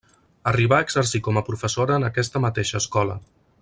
[0.51, 3.21] Arribà a exercir com a professora en aquesta mateixa escola.